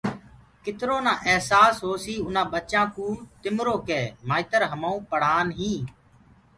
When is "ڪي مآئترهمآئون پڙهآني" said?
3.87-5.73